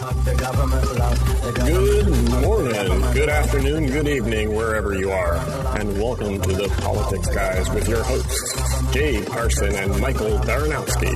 [0.00, 0.40] Good
[2.40, 5.34] morning, good afternoon, good evening, wherever you are,
[5.78, 11.12] and welcome to the Politics Guys with your hosts, Jay Parson and Michael Baranowski.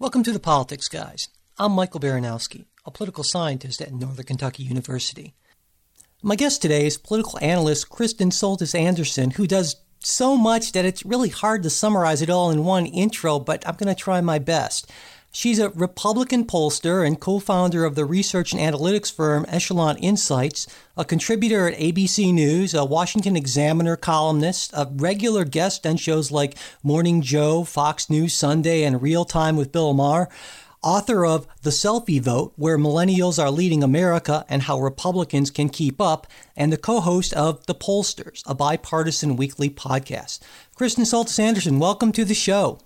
[0.00, 1.28] Welcome to the Politics Guys.
[1.56, 5.36] I'm Michael Baranowski, a political scientist at Northern Kentucky University.
[6.20, 9.76] My guest today is political analyst Kristen Soltis Anderson, who does
[10.06, 13.76] so much that it's really hard to summarize it all in one intro, but I'm
[13.76, 14.90] going to try my best.
[15.36, 20.68] She's a Republican pollster and co founder of the research and analytics firm Echelon Insights,
[20.96, 26.56] a contributor at ABC News, a Washington Examiner columnist, a regular guest on shows like
[26.84, 30.28] Morning Joe, Fox News Sunday, and Real Time with Bill Maher
[30.84, 36.00] author of The Selfie Vote Where Millennials Are Leading America and How Republicans Can Keep
[36.00, 40.40] Up, and the co host of The Pollsters, a bipartisan weekly podcast.
[40.76, 42.78] Kristen Soltis Anderson, welcome to the show.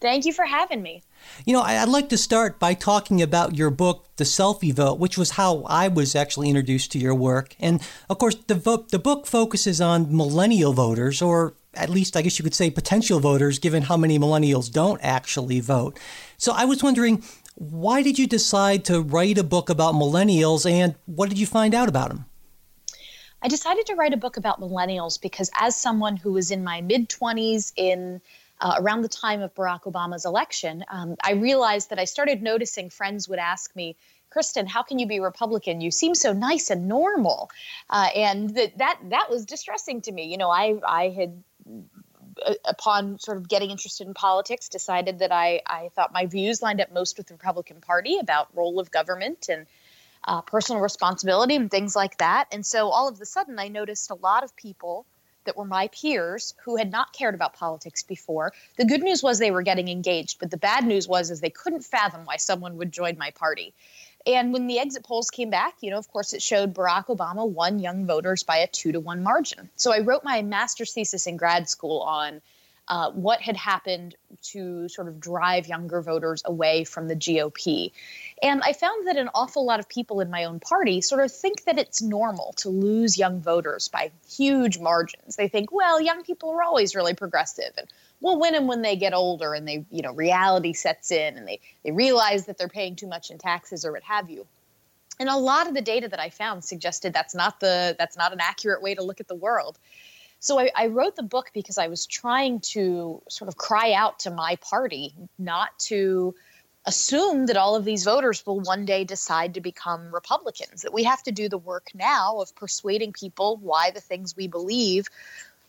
[0.00, 1.02] Thank you for having me.
[1.44, 5.18] You know, I'd like to start by talking about your book, The Selfie Vote, which
[5.18, 7.54] was how I was actually introduced to your work.
[7.60, 12.22] And of course, the, vo- the book focuses on millennial voters, or at least I
[12.22, 15.98] guess you could say potential voters, given how many millennials don't actually vote.
[16.36, 17.22] So I was wondering,
[17.60, 21.74] why did you decide to write a book about millennials and what did you find
[21.74, 22.24] out about them?
[23.42, 26.80] I decided to write a book about millennials because, as someone who was in my
[26.80, 28.22] mid 20s in
[28.62, 32.88] uh, around the time of Barack Obama's election, um, I realized that I started noticing
[32.88, 33.94] friends would ask me,
[34.30, 35.82] Kristen, how can you be Republican?
[35.82, 37.50] You seem so nice and normal,
[37.90, 40.24] uh, and that that that was distressing to me.
[40.24, 41.42] You know, I I had
[42.64, 46.80] upon sort of getting interested in politics, decided that I, I thought my views lined
[46.80, 49.66] up most with the Republican Party about role of government and
[50.24, 52.46] uh, personal responsibility and things like that.
[52.52, 55.06] And so all of a sudden, I noticed a lot of people
[55.44, 58.52] that were my peers who had not cared about politics before.
[58.76, 61.50] The good news was they were getting engaged, but the bad news was is they
[61.50, 63.72] couldn't fathom why someone would join my party.
[64.26, 67.48] And when the exit polls came back, you know, of course, it showed Barack Obama
[67.48, 69.70] won young voters by a two to one margin.
[69.76, 72.42] So I wrote my master's thesis in grad school on
[72.90, 77.92] uh, what had happened to sort of drive younger voters away from the GOP.
[78.42, 81.30] And I found that an awful lot of people in my own party sort of
[81.30, 85.36] think that it's normal to lose young voters by huge margins.
[85.36, 87.86] They think, well, young people are always really progressive and
[88.20, 91.46] we'll win them when they get older and they, you know, reality sets in and
[91.46, 94.48] they, they realize that they're paying too much in taxes or what have you.
[95.20, 98.32] And a lot of the data that I found suggested that's not the that's not
[98.32, 99.78] an accurate way to look at the world.
[100.40, 104.20] So I, I wrote the book because I was trying to sort of cry out
[104.20, 106.34] to my party not to
[106.86, 111.04] assume that all of these voters will one day decide to become Republicans, that we
[111.04, 115.06] have to do the work now of persuading people why the things we believe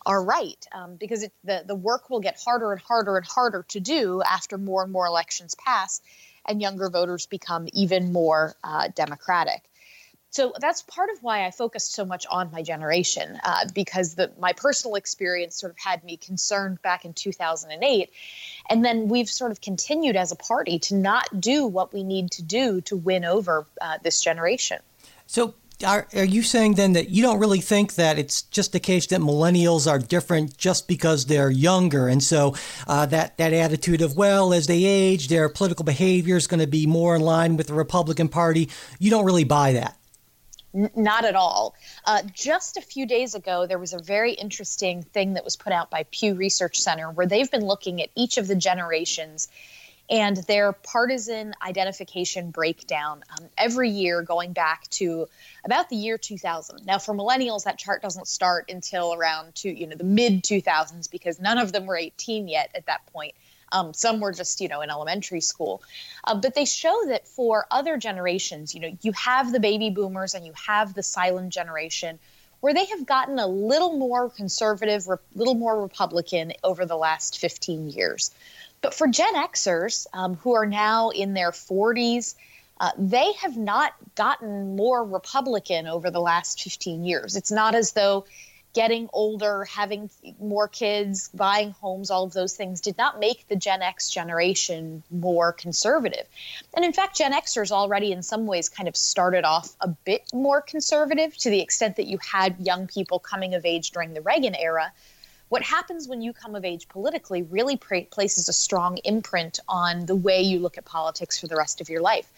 [0.06, 3.66] are right um, because it, the, the work will get harder and harder and harder
[3.68, 6.02] to do after more and more elections pass
[6.48, 9.62] and younger voters become even more uh, democratic
[10.32, 14.32] so that's part of why I focused so much on my generation, uh, because the,
[14.40, 18.10] my personal experience sort of had me concerned back in 2008.
[18.70, 22.32] And then we've sort of continued as a party to not do what we need
[22.32, 24.80] to do to win over uh, this generation.
[25.28, 25.54] So,
[25.86, 29.08] are, are you saying then that you don't really think that it's just the case
[29.08, 32.56] that millennials are different just because they're younger, and so
[32.86, 36.68] uh, that that attitude of well, as they age, their political behavior is going to
[36.68, 38.70] be more in line with the Republican Party?
[39.00, 39.98] You don't really buy that.
[40.74, 41.76] N- not at all.
[42.06, 45.74] Uh, just a few days ago, there was a very interesting thing that was put
[45.74, 49.48] out by Pew Research Center where they've been looking at each of the generations
[50.10, 55.28] and their partisan identification breakdown um, every year going back to
[55.64, 59.88] about the year 2000 now for millennials that chart doesn't start until around to you
[59.88, 63.34] know the mid 2000s because none of them were 18 yet at that point
[63.72, 65.82] um, some were just you know in elementary school
[66.26, 70.34] uh, but they show that for other generations you know you have the baby boomers
[70.34, 72.20] and you have the silent generation
[72.62, 77.40] where they have gotten a little more conservative a little more republican over the last
[77.40, 78.32] 15 years
[78.82, 82.36] but for Gen Xers um, who are now in their 40s,
[82.80, 87.36] uh, they have not gotten more Republican over the last 15 years.
[87.36, 88.26] It's not as though
[88.74, 90.10] getting older, having
[90.40, 95.04] more kids, buying homes, all of those things did not make the Gen X generation
[95.12, 96.28] more conservative.
[96.74, 100.24] And in fact, Gen Xers already, in some ways, kind of started off a bit
[100.34, 104.22] more conservative to the extent that you had young people coming of age during the
[104.22, 104.92] Reagan era
[105.52, 110.16] what happens when you come of age politically really places a strong imprint on the
[110.16, 112.32] way you look at politics for the rest of your life.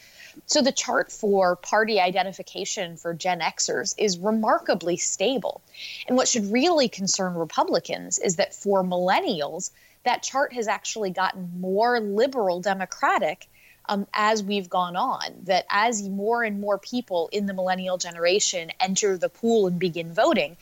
[0.45, 5.61] So the chart for party identification for Gen Xers is remarkably stable.
[6.07, 9.71] And what should really concern Republicans is that for millennials,
[10.03, 13.47] that chart has actually gotten more liberal Democratic
[13.87, 15.21] um, as we've gone on.
[15.43, 20.13] That as more and more people in the millennial generation enter the pool and begin
[20.13, 20.57] voting,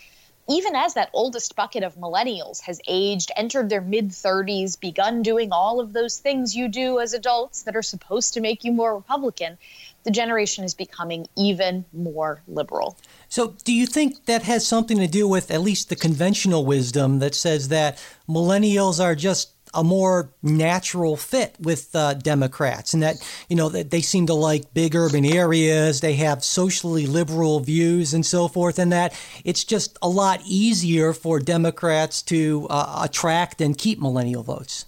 [0.50, 5.52] even as that oldest bucket of millennials has aged, entered their mid 30s, begun doing
[5.52, 8.96] all of those things you do as adults that are supposed to make you more
[8.96, 9.58] Republican,
[10.04, 12.98] the generation is becoming even more liberal.
[13.30, 17.20] So, do you think that has something to do with at least the conventional wisdom
[17.20, 23.16] that says that millennials are just a more natural fit with uh, Democrats, and that
[23.50, 26.02] you know that they seem to like big urban areas.
[26.02, 29.14] They have socially liberal views and so forth, and that
[29.44, 34.86] it's just a lot easier for Democrats to uh, attract and keep millennial votes.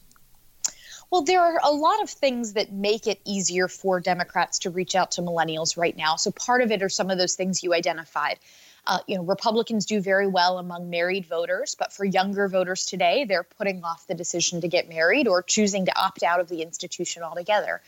[1.14, 4.96] Well, there are a lot of things that make it easier for Democrats to reach
[4.96, 6.16] out to millennials right now.
[6.16, 8.40] So part of it are some of those things you identified.
[8.86, 13.24] Uh, you know, Republicans do very well among married voters, but for younger voters today,
[13.24, 16.62] they're putting off the decision to get married or choosing to opt out of the
[16.62, 17.82] institution altogether.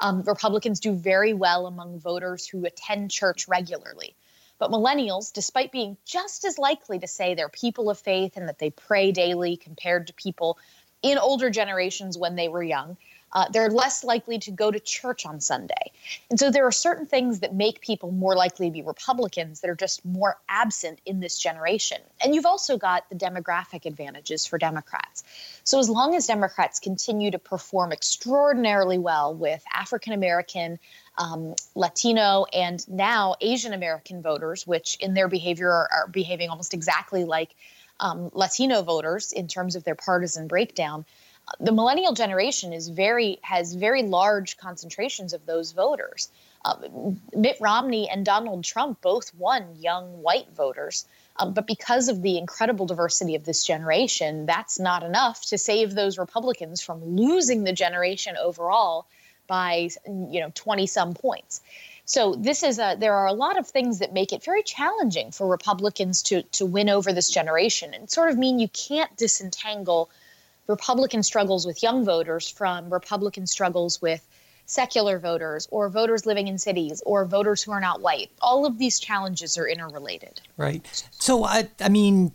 [0.00, 4.14] Um, Republicans do very well among voters who attend church regularly.
[4.58, 8.58] But millennials, despite being just as likely to say they're people of faith and that
[8.58, 10.58] they pray daily compared to people
[11.02, 12.96] in older generations when they were young,
[13.32, 15.92] uh, they're less likely to go to church on Sunday.
[16.30, 19.70] And so there are certain things that make people more likely to be Republicans that
[19.70, 21.98] are just more absent in this generation.
[22.22, 25.22] And you've also got the demographic advantages for Democrats.
[25.64, 30.78] So as long as Democrats continue to perform extraordinarily well with African American,
[31.18, 36.74] um, Latino, and now Asian American voters, which in their behavior are, are behaving almost
[36.74, 37.54] exactly like
[38.00, 41.04] um, Latino voters in terms of their partisan breakdown
[41.58, 46.28] the millennial generation is very has very large concentrations of those voters.
[46.64, 46.76] Uh,
[47.34, 51.06] Mitt Romney and Donald Trump both won young white voters,
[51.36, 55.94] um, but because of the incredible diversity of this generation, that's not enough to save
[55.94, 59.06] those Republicans from losing the generation overall
[59.46, 61.60] by you know 20 some points.
[62.04, 65.30] So this is a there are a lot of things that make it very challenging
[65.30, 70.10] for Republicans to to win over this generation and sort of mean you can't disentangle
[70.70, 74.26] Republican struggles with young voters from Republican struggles with
[74.66, 78.30] secular voters or voters living in cities or voters who are not white.
[78.40, 80.40] All of these challenges are interrelated.
[80.56, 80.86] Right.
[81.10, 82.32] So I I mean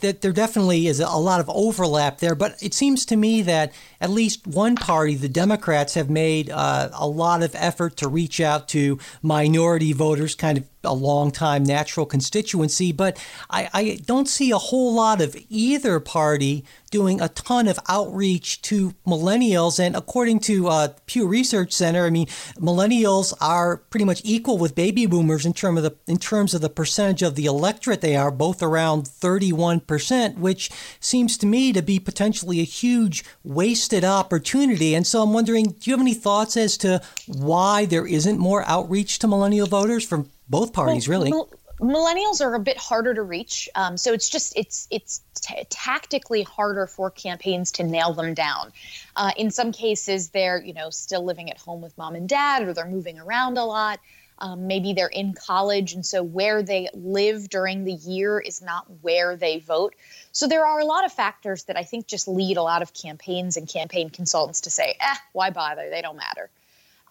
[0.00, 3.72] that there definitely is a lot of overlap there, but it seems to me that
[4.00, 8.40] at least one party, the Democrats, have made uh, a lot of effort to reach
[8.40, 14.28] out to minority voters, kind of a long time natural constituency, but I, I, don't
[14.28, 19.78] see a whole lot of either party doing a ton of outreach to millennials.
[19.78, 22.26] And according to uh, Pew Research Center, I mean,
[22.56, 26.60] millennials are pretty much equal with baby boomers in terms of the in terms of
[26.60, 28.00] the percentage of the electorate.
[28.00, 30.70] They are both around 31 percent, which
[31.00, 34.94] seems to me to be potentially a huge wasted opportunity.
[34.94, 38.64] And so I'm wondering, do you have any thoughts as to why there isn't more
[38.68, 41.32] outreach to millennial voters from both parties, well, really.
[41.80, 46.42] millennials are a bit harder to reach, um, so it's just it's it's t- tactically
[46.42, 48.70] harder for campaigns to nail them down.
[49.16, 52.62] Uh, in some cases, they're you know still living at home with mom and dad,
[52.62, 53.98] or they're moving around a lot.
[54.38, 58.84] Um, maybe they're in college, and so where they live during the year is not
[59.00, 59.94] where they vote.
[60.32, 62.92] So there are a lot of factors that I think just lead a lot of
[62.92, 65.88] campaigns and campaign consultants to say, "Eh, why bother?
[65.88, 66.50] They don't matter."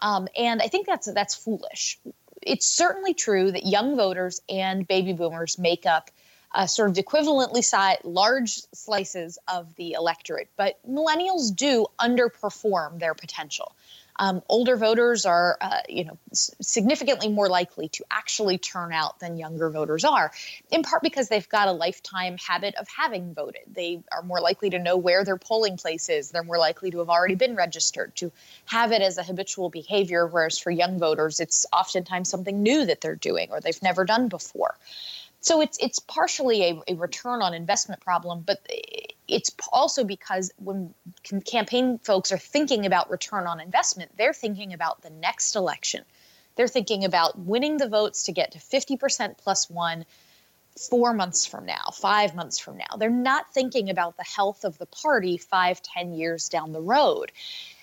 [0.00, 1.98] Um, and I think that's that's foolish
[2.46, 6.10] it's certainly true that young voters and baby boomers make up
[6.54, 13.14] uh, sort of equivalently size, large slices of the electorate, but millennials do underperform their
[13.14, 13.72] potential
[14.16, 19.38] um, older voters are, uh, you know, significantly more likely to actually turn out than
[19.38, 20.32] younger voters are,
[20.70, 23.62] in part because they've got a lifetime habit of having voted.
[23.72, 26.30] They are more likely to know where their polling place is.
[26.30, 28.32] They're more likely to have already been registered, to
[28.66, 30.26] have it as a habitual behavior.
[30.26, 34.28] Whereas for young voters, it's oftentimes something new that they're doing or they've never done
[34.28, 34.74] before.
[35.40, 38.60] So it's it's partially a, a return on investment problem, but
[39.32, 40.94] it's also because when
[41.44, 46.04] campaign folks are thinking about return on investment, they're thinking about the next election.
[46.56, 50.04] They're thinking about winning the votes to get to 50% plus one
[50.78, 52.96] four months from now, five months from now.
[52.96, 57.30] They're not thinking about the health of the party five, ten years down the road.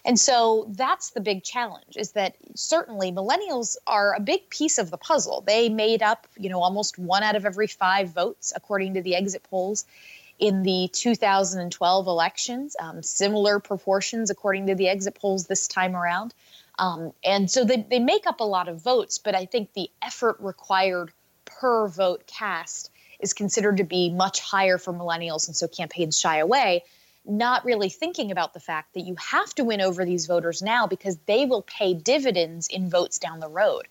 [0.05, 4.89] And so that's the big challenge is that certainly millennials are a big piece of
[4.89, 5.43] the puzzle.
[5.45, 9.15] They made up, you know, almost one out of every five votes according to the
[9.15, 9.85] exit polls
[10.39, 16.33] in the 2012 elections, um, similar proportions according to the exit polls this time around.
[16.77, 19.89] Um, and so they, they make up a lot of votes, but I think the
[20.01, 21.11] effort required
[21.45, 25.47] per vote cast is considered to be much higher for millennials.
[25.47, 26.83] And so campaigns shy away
[27.25, 30.87] not really thinking about the fact that you have to win over these voters now
[30.87, 33.87] because they will pay dividends in votes down the road.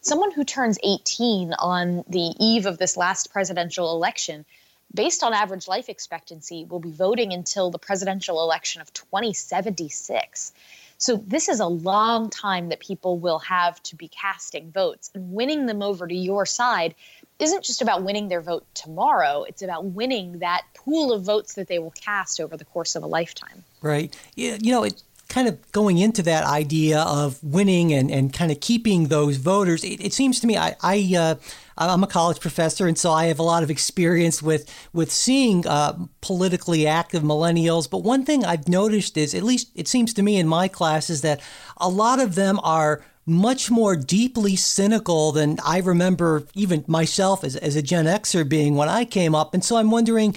[0.00, 4.44] Someone who turns 18 on the eve of this last presidential election,
[4.92, 10.52] based on average life expectancy, will be voting until the presidential election of 2076.
[10.98, 15.32] So, this is a long time that people will have to be casting votes, and
[15.32, 16.94] winning them over to your side
[17.38, 21.68] isn't just about winning their vote tomorrow, it's about winning that pool of votes that
[21.68, 23.64] they will cast over the course of a lifetime.
[23.80, 24.14] Right.
[24.34, 28.60] You know, it kind of going into that idea of winning and, and kind of
[28.60, 31.34] keeping those voters, it, it seems to me I, I uh,
[31.78, 35.66] I'm a college professor, and so I have a lot of experience with with seeing
[35.66, 37.88] uh, politically active millennials.
[37.88, 41.22] But one thing I've noticed is, at least it seems to me in my classes,
[41.22, 41.40] that
[41.78, 47.54] a lot of them are much more deeply cynical than I remember even myself as,
[47.56, 49.54] as a Gen Xer being when I came up.
[49.54, 50.34] And so I'm wondering,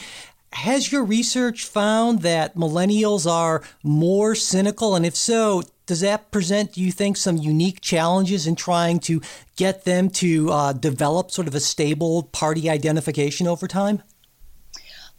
[0.53, 4.95] has your research found that millennials are more cynical?
[4.95, 9.21] And if so, does that present, do you think, some unique challenges in trying to
[9.55, 14.01] get them to uh, develop sort of a stable party identification over time?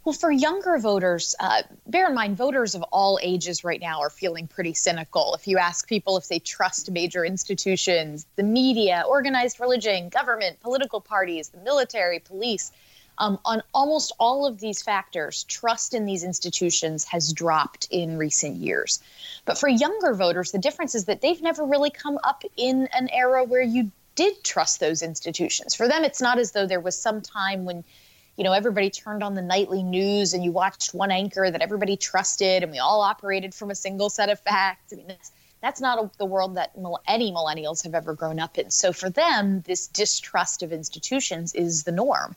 [0.05, 4.11] Well, for younger voters, uh, bear in mind, voters of all ages right now are
[4.11, 5.33] feeling pretty cynical.
[5.33, 11.01] If you ask people if they trust major institutions, the media, organized religion, government, political
[11.01, 12.71] parties, the military, police,
[13.17, 18.57] um, on almost all of these factors, trust in these institutions has dropped in recent
[18.57, 18.99] years.
[19.45, 23.09] But for younger voters, the difference is that they've never really come up in an
[23.09, 25.75] era where you did trust those institutions.
[25.75, 27.83] For them, it's not as though there was some time when
[28.37, 31.95] you know, everybody turned on the nightly news and you watched one anchor that everybody
[31.95, 34.91] trusted and we all operated from a single set of facts.
[34.91, 35.15] I mean,
[35.65, 36.71] that's, not a, the world that
[37.07, 38.69] any millennials have ever grown up in.
[38.69, 42.35] So for them, this distrust of institutions is the norm.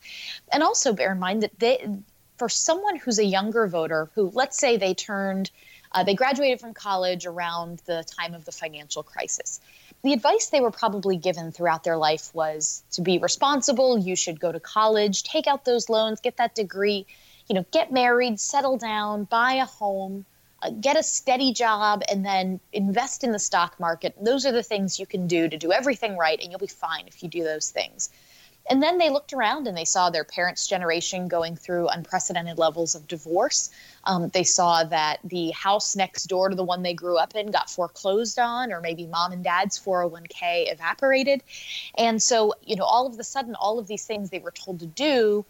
[0.52, 1.86] And also bear in mind that they,
[2.36, 5.50] for someone who's a younger voter who, let's say they turned,
[5.92, 9.60] uh, they graduated from college around the time of the financial crisis
[10.02, 13.98] the advice they were probably given throughout their life was to be responsible.
[13.98, 17.06] You should go to college, take out those loans, get that degree,
[17.48, 20.24] you know, get married, settle down, buy a home,
[20.80, 24.14] get a steady job, and then invest in the stock market.
[24.20, 27.06] Those are the things you can do to do everything right, and you'll be fine
[27.06, 28.10] if you do those things.
[28.70, 32.94] And then they looked around and they saw their parents' generation going through unprecedented levels
[32.94, 33.70] of divorce.
[34.04, 37.50] Um, they saw that the house next door to the one they grew up in
[37.50, 41.42] got foreclosed on, or maybe mom and dad's 401k evaporated.
[41.96, 44.80] And so, you know, all of a sudden, all of these things they were told
[44.80, 45.44] to do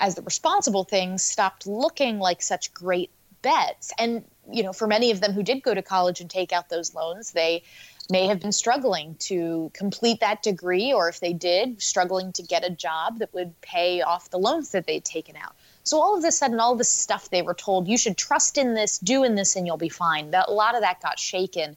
[0.00, 3.10] as the responsible things stopped looking like such great
[3.44, 3.92] bets.
[3.96, 6.68] And, you know, for many of them who did go to college and take out
[6.68, 7.62] those loans, they
[8.10, 12.64] may have been struggling to complete that degree, or if they did, struggling to get
[12.64, 15.54] a job that would pay off the loans that they'd taken out.
[15.84, 18.74] So all of a sudden, all this stuff they were told, you should trust in
[18.74, 20.32] this, do in this, and you'll be fine.
[20.32, 21.76] That a lot of that got shaken.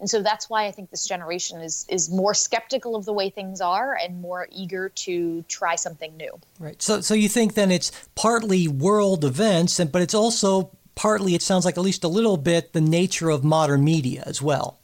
[0.00, 3.30] And so that's why I think this generation is is more skeptical of the way
[3.30, 6.38] things are and more eager to try something new.
[6.60, 6.80] Right.
[6.80, 11.42] So so you think then it's partly world events, and but it's also partly it
[11.42, 14.80] sounds like at least a little bit the nature of modern media as well.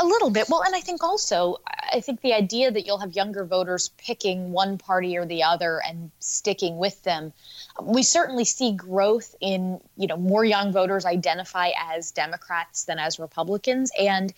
[0.00, 0.48] A little bit.
[0.48, 1.58] Well, and I think also,
[1.92, 5.80] I think the idea that you'll have younger voters picking one party or the other
[5.86, 7.32] and sticking with them,
[7.80, 13.20] we certainly see growth in, you know, more young voters identify as Democrats than as
[13.20, 13.92] Republicans.
[13.98, 14.32] And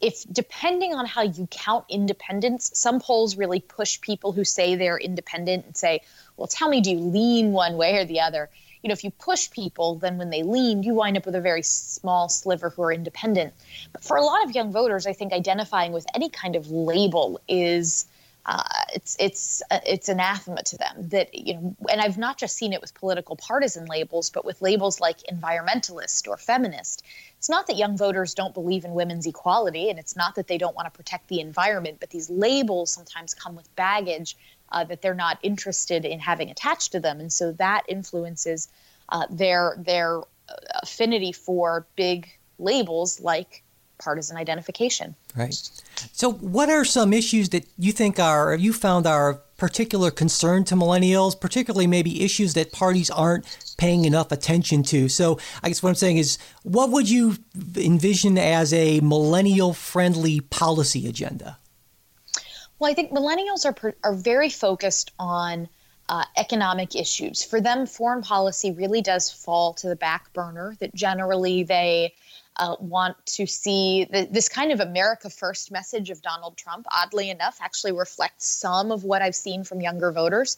[0.00, 4.98] if depending on how you count independents, some polls really push people who say they're
[4.98, 6.00] independent and say,
[6.38, 8.48] well, tell me, do you lean one way or the other?
[8.82, 11.40] You know, if you push people, then when they lean, you wind up with a
[11.40, 13.54] very small sliver who are independent.
[13.92, 17.40] But for a lot of young voters, I think identifying with any kind of label
[17.48, 18.06] is
[18.44, 22.56] uh, it's it's uh, it's anathema to them that you know and i've not just
[22.56, 27.04] seen it with political partisan labels but with labels like environmentalist or feminist
[27.38, 30.58] it's not that young voters don't believe in women's equality and it's not that they
[30.58, 34.36] don't want to protect the environment but these labels sometimes come with baggage
[34.72, 38.68] uh, that they're not interested in having attached to them, and so that influences
[39.10, 40.22] uh, their their
[40.82, 43.62] affinity for big labels like
[43.98, 45.14] partisan identification.
[45.36, 45.54] Right.
[46.12, 50.74] So, what are some issues that you think are you found are particular concern to
[50.74, 53.44] millennials, particularly maybe issues that parties aren't
[53.76, 55.08] paying enough attention to?
[55.08, 57.36] So, I guess what I'm saying is, what would you
[57.76, 61.58] envision as a millennial friendly policy agenda?
[62.82, 65.68] Well, I think millennials are are very focused on
[66.08, 67.44] uh, economic issues.
[67.44, 70.74] For them, foreign policy really does fall to the back burner.
[70.80, 72.12] That generally they
[72.56, 76.88] uh, want to see the, this kind of America First message of Donald Trump.
[76.90, 80.56] Oddly enough, actually reflects some of what I've seen from younger voters.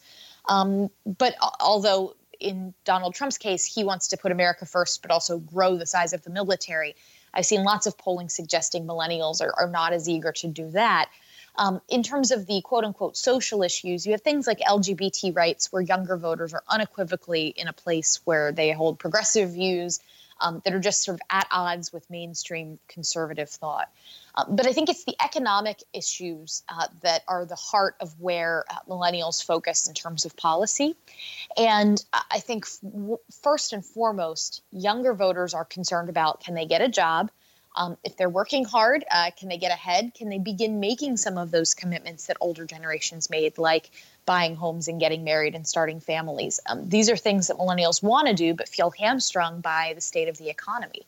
[0.49, 5.37] Um, but although in Donald Trump's case, he wants to put America first, but also
[5.37, 6.95] grow the size of the military.
[7.35, 11.11] I've seen lots of polling suggesting millennials are, are not as eager to do that.
[11.57, 15.71] Um, in terms of the quote unquote social issues, you have things like LGBT rights,
[15.71, 19.99] where younger voters are unequivocally in a place where they hold progressive views
[20.41, 23.89] um, that are just sort of at odds with mainstream conservative thought.
[24.35, 28.65] Uh, but I think it's the economic issues uh, that are the heart of where
[28.69, 30.95] uh, millennials focus in terms of policy.
[31.55, 36.81] And I think, f- first and foremost, younger voters are concerned about can they get
[36.81, 37.31] a job?
[37.75, 40.13] Um, if they're working hard, uh, can they get ahead?
[40.13, 43.91] Can they begin making some of those commitments that older generations made, like
[44.25, 46.59] buying homes and getting married and starting families?
[46.65, 50.29] Um, these are things that millennials want to do, but feel hamstrung by the state
[50.29, 51.05] of the economy.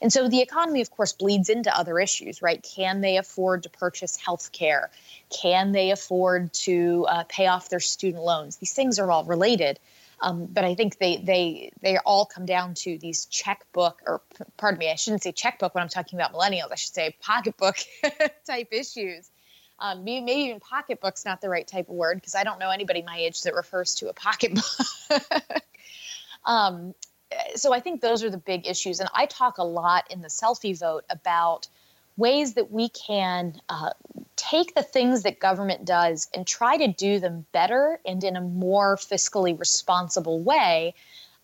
[0.00, 2.62] And so the economy, of course, bleeds into other issues, right?
[2.62, 4.90] Can they afford to purchase health care?
[5.30, 8.56] Can they afford to uh, pay off their student loans?
[8.56, 9.78] These things are all related.
[10.20, 14.22] Um, but I think they they they all come down to these checkbook or
[14.56, 16.72] pardon me, I shouldn't say checkbook when I'm talking about millennials.
[16.72, 17.76] I should say pocketbook
[18.46, 19.30] type issues.
[19.80, 23.02] Um, maybe, even pocketbook's not the right type of word because I don't know anybody
[23.02, 24.64] my age that refers to a pocketbook.
[26.44, 26.94] um,
[27.54, 30.28] so I think those are the big issues, and I talk a lot in the
[30.28, 31.68] selfie vote about
[32.18, 33.90] ways that we can uh,
[34.36, 38.40] take the things that government does and try to do them better and in a
[38.40, 40.94] more fiscally responsible way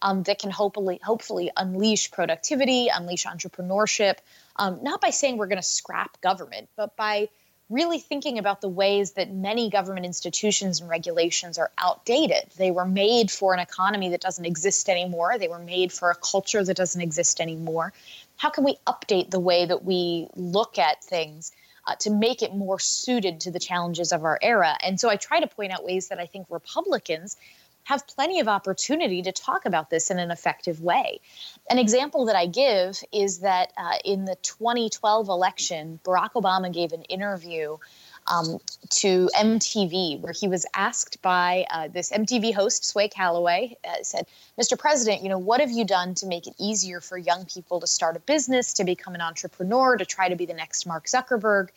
[0.02, 4.16] um, that can hopefully hopefully unleash productivity, unleash entrepreneurship.
[4.56, 7.28] Um, not by saying we're going to scrap government, but by
[7.70, 12.44] really thinking about the ways that many government institutions and regulations are outdated.
[12.58, 15.38] They were made for an economy that doesn't exist anymore.
[15.38, 17.94] They were made for a culture that doesn't exist anymore
[18.36, 21.52] how can we update the way that we look at things
[21.86, 24.76] uh, to make it more suited to the challenges of our era?
[24.82, 27.36] And so I try to point out ways that I think Republicans
[27.84, 31.20] have plenty of opportunity to talk about this in an effective way.
[31.68, 36.92] An example that I give is that uh, in the 2012 election, Barack Obama gave
[36.92, 37.76] an interview
[38.26, 38.58] um,
[38.90, 44.26] to MTV, where he was asked by uh, this MTV host, Sway Calloway, uh, said,
[44.60, 44.78] Mr.
[44.78, 47.86] President, you know, what have you done to make it easier for young people to
[47.86, 51.68] start a business, to become an entrepreneur, to try to be the next Mark Zuckerberg?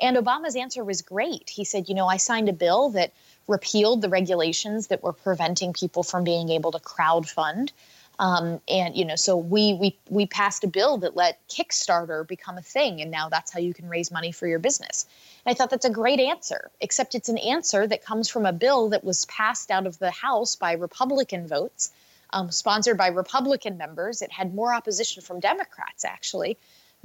[0.00, 1.48] And Obama's answer was great.
[1.48, 3.12] He said, you know, I signed a bill that
[3.48, 7.70] repealed the regulations that were preventing people from being able to crowdfund.
[8.18, 12.56] Um, and you know, so we we we passed a bill that let Kickstarter become
[12.56, 15.06] a thing, and now that's how you can raise money for your business.
[15.44, 18.52] And I thought that's a great answer, except it's an answer that comes from a
[18.52, 21.92] bill that was passed out of the House by Republican votes,
[22.32, 24.22] um, sponsored by Republican members.
[24.22, 26.56] It had more opposition from Democrats actually.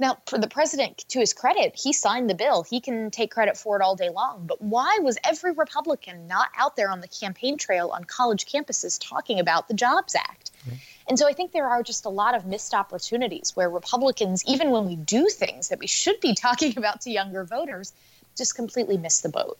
[0.02, 2.64] Now, for the president, to his credit, he signed the bill.
[2.64, 4.48] He can take credit for it all day long.
[4.48, 8.98] But why was every Republican not out there on the campaign trail on college campuses
[9.00, 10.50] talking about the Jobs Act?
[10.66, 10.76] Mm-hmm.
[11.06, 14.72] And so I think there are just a lot of missed opportunities where Republicans, even
[14.72, 17.92] when we do things that we should be talking about to younger voters,
[18.36, 19.56] just completely miss the boat.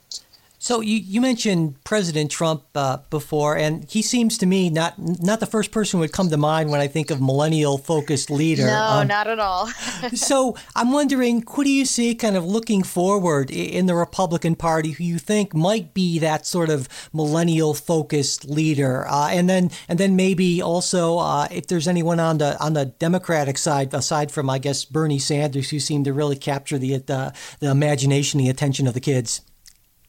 [0.62, 5.40] So you, you mentioned President Trump uh, before, and he seems to me not not
[5.40, 8.66] the first person who would come to mind when I think of millennial focused leader.
[8.66, 9.66] No, um, not at all.
[10.14, 14.92] so I'm wondering, who do you see kind of looking forward in the Republican Party
[14.92, 19.98] who you think might be that sort of millennial focused leader, uh, and then and
[19.98, 24.48] then maybe also uh, if there's anyone on the on the Democratic side aside from
[24.48, 28.86] I guess Bernie Sanders who seemed to really capture the the, the imagination, the attention
[28.86, 29.40] of the kids.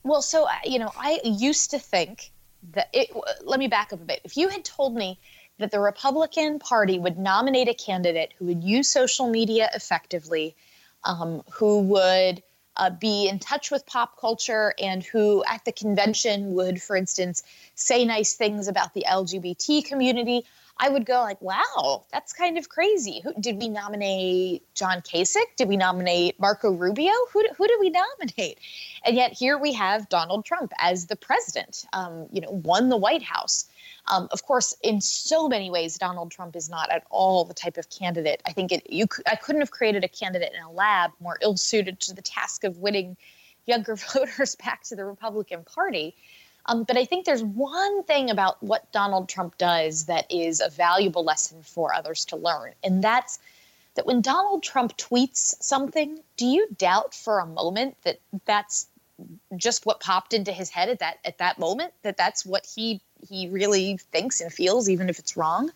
[0.03, 2.31] Well, so, uh, you know, I used to think
[2.73, 3.09] that it,
[3.43, 4.21] let me back up a bit.
[4.23, 5.19] If you had told me
[5.59, 10.55] that the Republican Party would nominate a candidate who would use social media effectively,
[11.03, 12.43] um, who would
[12.75, 17.43] uh, be in touch with pop culture, and who at the convention would, for instance,
[17.75, 20.45] say nice things about the LGBT community,
[20.77, 23.21] I would go like, wow, that's kind of crazy.
[23.23, 25.55] Who, did we nominate John Kasich?
[25.55, 27.11] Did we nominate Marco Rubio?
[27.31, 28.59] Who, who did we nominate?
[29.05, 32.97] And yet here we have Donald Trump as the president, um, you know, won the
[32.97, 33.65] White House.
[34.11, 37.77] Um, of course, in so many ways, Donald Trump is not at all the type
[37.77, 38.41] of candidate.
[38.45, 41.99] I think it, you, I couldn't have created a candidate in a lab more ill-suited
[42.01, 43.15] to the task of winning
[43.65, 46.15] younger voters back to the Republican Party.
[46.65, 50.69] Um, but I think there's one thing about what Donald Trump does that is a
[50.69, 53.39] valuable lesson for others to learn, and that's
[53.95, 58.87] that when Donald Trump tweets something, do you doubt for a moment that that's
[59.55, 61.93] just what popped into his head at that at that moment?
[62.03, 65.71] That that's what he he really thinks and feels, even if it's wrong.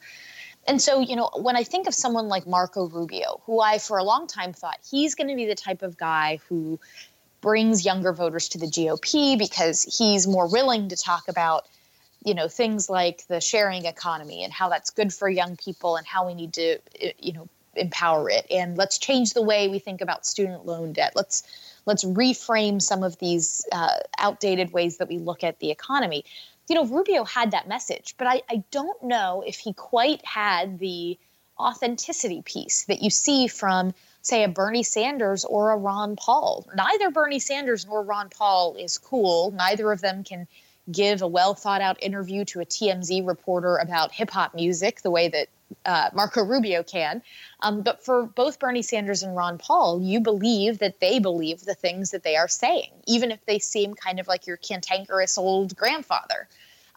[0.68, 3.98] And so, you know, when I think of someone like Marco Rubio, who I for
[3.98, 6.80] a long time thought he's going to be the type of guy who
[7.42, 11.66] brings younger voters to the GOP because he's more willing to talk about
[12.24, 16.06] you know things like the sharing economy and how that's good for young people and
[16.06, 16.80] how we need to
[17.20, 18.46] you know empower it.
[18.50, 21.14] And let's change the way we think about student loan debt.
[21.16, 21.44] Let's
[21.86, 26.26] let's reframe some of these uh, outdated ways that we look at the economy.
[26.68, 30.80] You know rubio had that message but I, I don't know if he quite had
[30.80, 31.18] the
[31.58, 37.12] authenticity piece that you see from say a bernie sanders or a ron paul neither
[37.12, 40.48] bernie sanders nor ron paul is cool neither of them can
[40.92, 45.12] give a well thought out interview to a TMZ reporter about hip hop music the
[45.12, 45.48] way that
[45.86, 47.22] uh, Marco Rubio can.
[47.62, 51.76] Um, but for both Bernie Sanders and Ron Paul, you believe that they believe the
[51.76, 55.76] things that they are saying, even if they seem kind of like your cantankerous old
[55.76, 56.48] grandfather.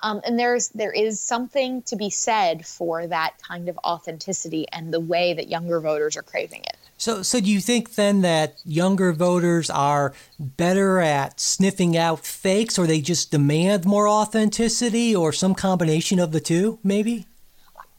[0.02, 4.94] Um, and there's there is something to be said for that kind of authenticity and
[4.94, 6.76] the way that younger voters are craving it.
[7.00, 12.78] So, so do you think then that younger voters are better at sniffing out fakes,
[12.78, 17.24] or they just demand more authenticity, or some combination of the two, maybe?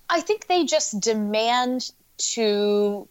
[0.08, 1.92] I think they just demand
[2.36, 3.08] to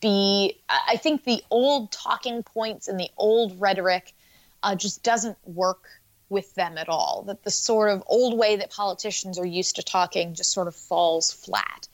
[0.00, 0.60] be.
[0.68, 4.14] I think the old talking points and the old rhetoric
[4.62, 5.88] uh, just doesn't work
[6.28, 7.24] with them at all.
[7.26, 10.76] That the sort of old way that politicians are used to talking just sort of
[10.76, 11.88] falls flat.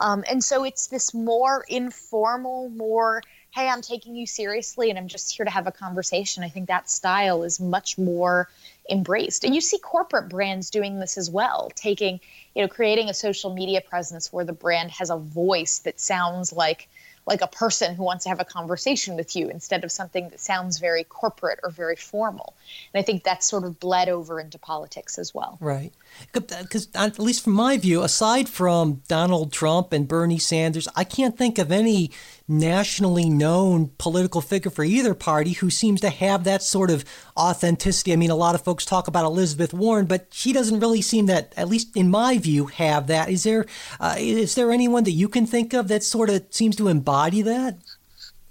[0.00, 3.22] Um, and so it's this more informal, more,
[3.54, 6.42] hey, I'm taking you seriously and I'm just here to have a conversation.
[6.42, 8.48] I think that style is much more
[8.90, 9.44] embraced.
[9.44, 12.20] And you see corporate brands doing this as well, taking,
[12.54, 16.52] you know, creating a social media presence where the brand has a voice that sounds
[16.52, 16.88] like
[17.26, 20.40] like a person who wants to have a conversation with you instead of something that
[20.40, 22.54] sounds very corporate or very formal.
[22.92, 25.56] And I think that's sort of bled over into politics as well.
[25.60, 25.92] Right.
[26.32, 30.86] Because, uh, uh, at least from my view, aside from Donald Trump and Bernie Sanders,
[30.94, 32.10] I can't think of any
[32.46, 37.04] nationally known political figure for either party who seems to have that sort of
[37.36, 38.12] authenticity.
[38.12, 41.26] I mean, a lot of folks talk about Elizabeth Warren, but she doesn't really seem
[41.26, 43.30] that, at least in my view, have that.
[43.30, 43.66] Is there
[43.98, 47.40] uh, is there anyone that you can think of that sort of seems to embody
[47.42, 47.78] that?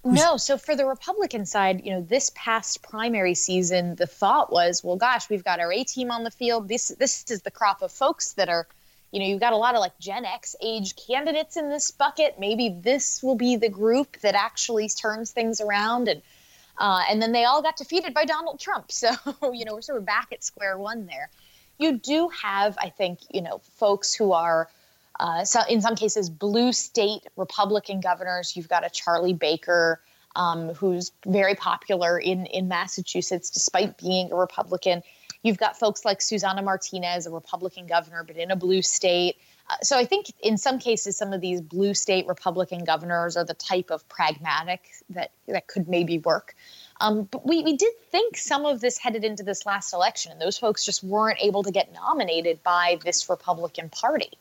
[0.06, 4.84] No, so for the Republican side, you know, this past primary season, the thought was,
[4.84, 6.68] well, gosh, we've got our A team on the field.
[6.68, 8.68] This this is the crop of folks that are
[9.14, 12.40] you know, you've got a lot of like Gen X age candidates in this bucket.
[12.40, 16.08] Maybe this will be the group that actually turns things around.
[16.08, 16.24] And
[16.80, 18.86] uh, and then they all got defeated by Donald Trump.
[18.92, 19.12] So,
[19.54, 21.30] you know, we're sort of back at square one there.
[21.78, 24.68] You do have, I think, you know, folks who are,
[25.20, 28.56] uh, so in some cases, blue state Republican governors.
[28.56, 30.02] You've got a Charlie Baker,
[30.36, 35.04] um, who's very popular in, in Massachusetts, despite being a Republican.
[35.44, 39.36] You've got folks like Susana Martinez, a Republican governor, but in a blue state.
[39.70, 43.46] Uh, so I think in some cases, some of these blue state Republican governors are
[43.46, 46.56] the type of pragmatic that that could maybe work.
[47.00, 50.40] Um, but we, we did think some of this headed into this last election, and
[50.40, 54.32] those folks just weren't able to get nominated by this Republican Party.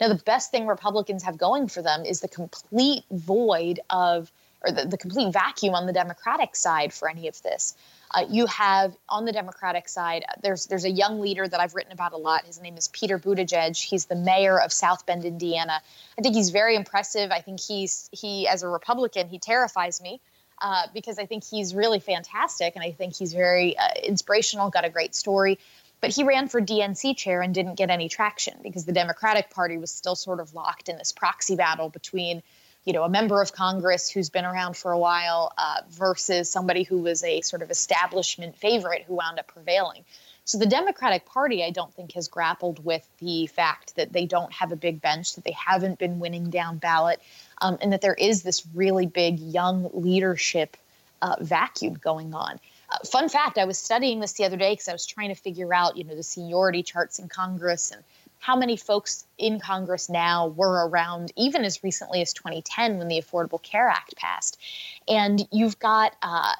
[0.00, 4.30] Now, the best thing Republicans have going for them is the complete void of,
[4.62, 7.74] or the, the complete vacuum on the Democratic side for any of this.
[8.12, 11.92] Uh, you have on the Democratic side, there's there's a young leader that I've written
[11.92, 12.44] about a lot.
[12.44, 13.76] His name is Peter Buttigieg.
[13.76, 15.80] He's the mayor of South Bend, Indiana.
[16.18, 17.30] I think he's very impressive.
[17.30, 20.20] I think he's he as a Republican he terrifies me.
[20.62, 24.84] Uh, because I think he's really fantastic and I think he's very uh, inspirational, got
[24.84, 25.58] a great story.
[26.02, 29.78] But he ran for DNC chair and didn't get any traction because the Democratic Party
[29.78, 32.42] was still sort of locked in this proxy battle between
[32.84, 36.82] you know, a member of Congress who's been around for a while uh, versus somebody
[36.82, 40.04] who was a sort of establishment favorite who wound up prevailing.
[40.44, 44.52] So the Democratic Party, I don't think, has grappled with the fact that they don't
[44.52, 47.20] have a big bench, that they haven't been winning down ballot,
[47.60, 50.76] um, and that there is this really big young leadership
[51.22, 52.58] uh, vacuum going on.
[52.88, 55.34] Uh, fun fact: I was studying this the other day because I was trying to
[55.34, 58.02] figure out, you know, the seniority charts in Congress and
[58.40, 63.20] how many folks in Congress now were around even as recently as 2010 when the
[63.20, 64.58] Affordable Care Act passed.
[65.06, 66.54] And you've got uh,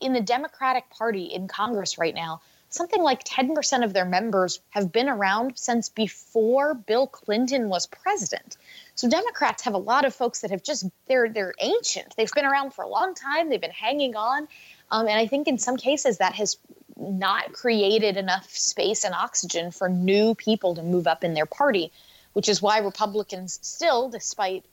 [0.00, 4.92] in the Democratic Party in Congress right now, something like 10% of their members have
[4.92, 8.56] been around since before Bill Clinton was president.
[8.94, 12.14] So Democrats have a lot of folks that have just they're they're ancient.
[12.16, 13.48] They've been around for a long time.
[13.48, 14.48] They've been hanging on,
[14.90, 16.58] um, and I think in some cases that has
[17.02, 21.92] not created enough space and oxygen for new people to move up in their party,
[22.32, 24.64] which is why Republicans still, despite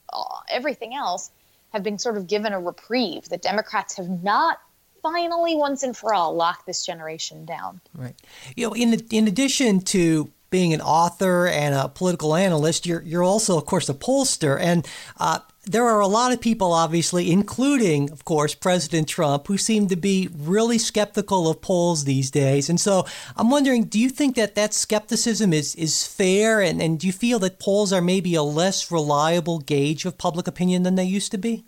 [0.48, 1.30] everything else,
[1.72, 3.28] have been sort of given a reprieve.
[3.28, 4.58] The Democrats have not
[5.02, 7.80] finally, once and for all, locked this generation down.
[7.94, 8.14] Right.
[8.56, 13.22] You know, in in addition to being an author and a political analyst, you're you're
[13.22, 14.58] also, of course, a pollster.
[14.60, 14.86] And
[15.18, 19.88] uh, there are a lot of people, obviously, including, of course, President Trump, who seem
[19.88, 22.70] to be really skeptical of polls these days.
[22.70, 26.60] And so I'm wondering, do you think that that skepticism is, is fair?
[26.60, 30.46] And, and do you feel that polls are maybe a less reliable gauge of public
[30.46, 31.64] opinion than they used to be?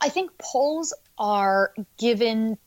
[0.00, 2.58] I think polls are given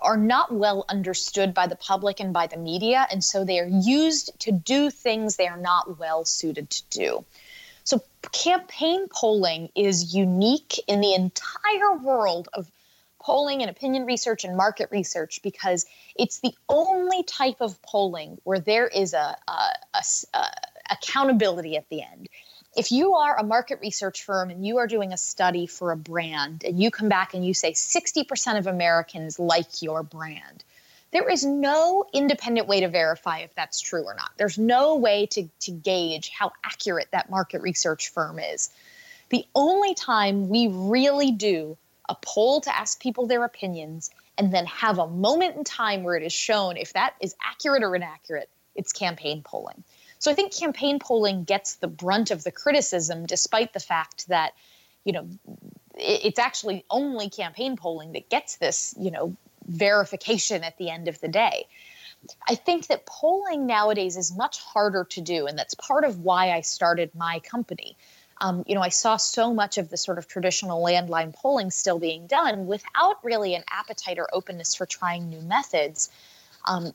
[0.00, 3.68] are not well understood by the public and by the media, and so they are
[3.68, 7.24] used to do things they are not well suited to do.
[8.32, 12.70] Campaign polling is unique in the entire world of
[13.20, 18.58] polling and opinion research and market research because it's the only type of polling where
[18.60, 20.02] there is a, a, a,
[20.34, 20.46] a
[20.90, 22.28] accountability at the end.
[22.76, 25.96] If you are a market research firm and you are doing a study for a
[25.96, 30.64] brand and you come back and you say 60% of Americans like your brand,
[31.14, 34.32] there is no independent way to verify if that's true or not.
[34.36, 38.70] There's no way to, to gauge how accurate that market research firm is.
[39.28, 44.66] The only time we really do a poll to ask people their opinions and then
[44.66, 48.50] have a moment in time where it is shown if that is accurate or inaccurate,
[48.74, 49.84] it's campaign polling.
[50.18, 54.52] So I think campaign polling gets the brunt of the criticism, despite the fact that,
[55.04, 55.28] you know,
[55.96, 61.20] it's actually only campaign polling that gets this, you know, verification at the end of
[61.20, 61.66] the day.
[62.48, 66.52] I think that polling nowadays is much harder to do, and that's part of why
[66.52, 67.96] I started my company.
[68.40, 71.98] Um, you know, I saw so much of the sort of traditional landline polling still
[71.98, 76.10] being done without really an appetite or openness for trying new methods
[76.66, 76.92] um,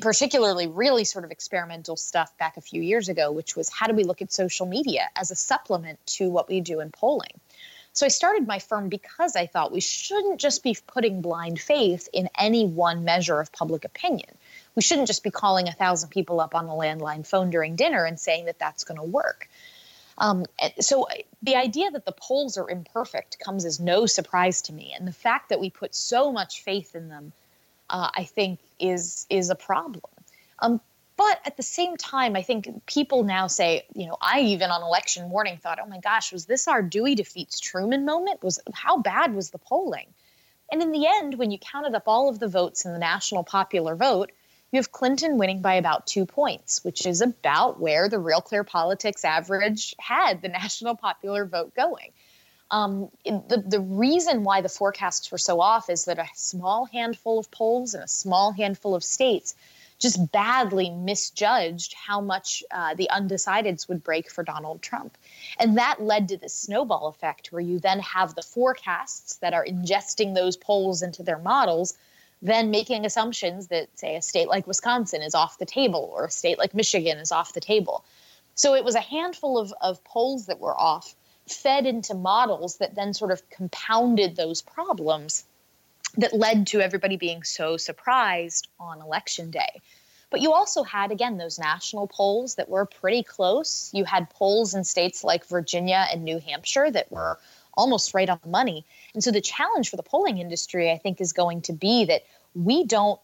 [0.00, 3.94] particularly really sort of experimental stuff back a few years ago, which was how do
[3.94, 7.40] we look at social media as a supplement to what we do in polling?
[7.92, 12.08] So I started my firm because I thought we shouldn't just be putting blind faith
[12.12, 14.30] in any one measure of public opinion.
[14.74, 18.04] We shouldn't just be calling a thousand people up on a landline phone during dinner
[18.04, 19.48] and saying that that's going to work.
[20.18, 20.44] Um,
[20.80, 21.06] so
[21.42, 25.12] the idea that the polls are imperfect comes as no surprise to me, and the
[25.12, 27.32] fact that we put so much faith in them
[27.90, 30.04] uh, I think is is a problem.
[30.60, 30.80] Um,
[31.20, 34.82] but at the same time, I think people now say, you know, I even on
[34.82, 38.42] election morning thought, oh my gosh, was this our Dewey defeats Truman moment?
[38.42, 40.06] Was how bad was the polling?
[40.72, 43.44] And in the end, when you counted up all of the votes in the national
[43.44, 44.32] popular vote,
[44.72, 48.64] you have Clinton winning by about two points, which is about where the Real Clear
[48.64, 52.12] Politics average had the national popular vote going.
[52.70, 57.38] Um, the, the reason why the forecasts were so off is that a small handful
[57.38, 59.54] of polls in a small handful of states
[60.00, 65.16] just badly misjudged how much uh, the undecideds would break for Donald Trump.
[65.58, 69.64] And that led to this snowball effect where you then have the forecasts that are
[69.64, 71.96] ingesting those polls into their models,
[72.40, 76.30] then making assumptions that, say, a state like Wisconsin is off the table or a
[76.30, 78.02] state like Michigan is off the table.
[78.54, 81.14] So it was a handful of, of polls that were off
[81.46, 85.44] fed into models that then sort of compounded those problems
[86.16, 89.80] that led to everybody being so surprised on election day.
[90.30, 93.90] But you also had, again, those national polls that were pretty close.
[93.92, 97.38] You had polls in states like Virginia and New Hampshire that were
[97.74, 98.84] almost right on the money.
[99.14, 102.22] And so the challenge for the polling industry, I think, is going to be that
[102.54, 103.20] we don't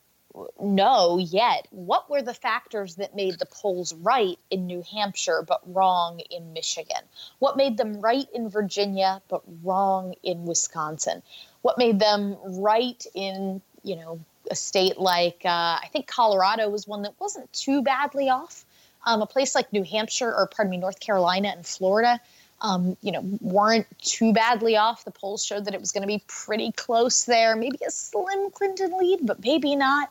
[0.61, 5.61] know yet what were the factors that made the polls right in New Hampshire but
[5.67, 7.03] wrong in Michigan?
[7.39, 11.23] What made them right in Virginia but wrong in Wisconsin?
[11.63, 14.21] What made them right in, you know,
[14.51, 18.65] a state like uh, I think Colorado was one that wasn't too badly off.
[19.05, 22.21] Um, a place like New Hampshire or pardon me, North Carolina and Florida,
[22.61, 25.05] um, you know, weren't too badly off.
[25.05, 28.51] The polls showed that it was going to be pretty close there, maybe a slim
[28.51, 30.11] Clinton lead, but maybe not.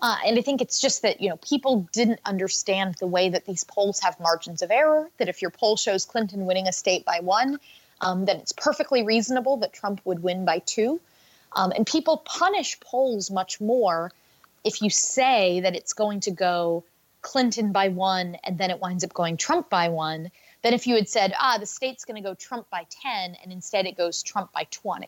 [0.00, 3.46] Uh, and I think it's just that you know people didn't understand the way that
[3.46, 5.08] these polls have margins of error.
[5.18, 7.60] That if your poll shows Clinton winning a state by one,
[8.00, 11.00] um, then it's perfectly reasonable that Trump would win by two.
[11.54, 14.10] Um, and people punish polls much more
[14.64, 16.82] if you say that it's going to go
[17.22, 20.30] Clinton by one and then it winds up going Trump by one
[20.64, 23.52] than if you had said, ah, the state's going to go Trump by 10, and
[23.52, 25.06] instead it goes Trump by 20.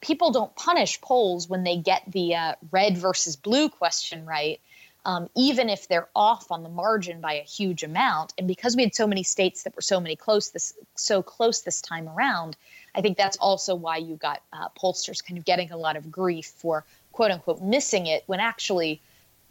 [0.00, 4.60] People don't punish polls when they get the uh, red versus blue question right,
[5.04, 8.34] um, even if they're off on the margin by a huge amount.
[8.36, 11.60] And because we had so many states that were so many close this so close
[11.60, 12.56] this time around,
[12.92, 16.10] I think that's also why you got uh, pollsters kind of getting a lot of
[16.10, 19.00] grief for quote unquote missing it when actually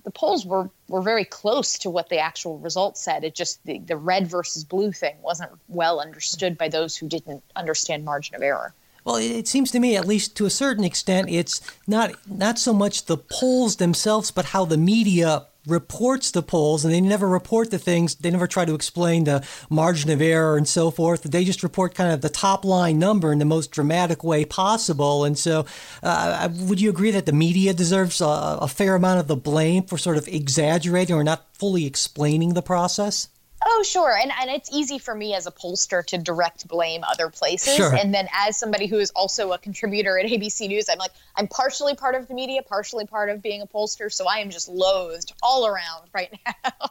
[0.06, 3.24] the polls were were very close to what the actual results said.
[3.24, 7.44] It just the, the red versus blue thing wasn't well understood by those who didn't
[7.56, 8.74] understand margin of error.
[9.04, 12.74] Well, it seems to me, at least to a certain extent, it's not not so
[12.74, 17.72] much the polls themselves, but how the media reports the polls and they never report
[17.72, 18.16] the things.
[18.16, 21.24] They never try to explain the margin of error and so forth.
[21.24, 25.24] They just report kind of the top line number in the most dramatic way possible.
[25.24, 25.66] And so,
[26.04, 28.26] uh, would you agree that the media deserves a,
[28.62, 32.62] a fair amount of the blame for sort of exaggerating or not fully explaining the
[32.62, 33.30] process?
[33.68, 34.16] Oh, sure.
[34.16, 37.76] And, and it's easy for me as a pollster to direct blame other places.
[37.76, 37.96] Sure.
[37.96, 41.48] And then as somebody who is also a contributor at ABC News, I'm like, I'm
[41.48, 44.14] partially part of the media, partially part of being a pollster.
[44.14, 46.90] So I am just loathed all around right now.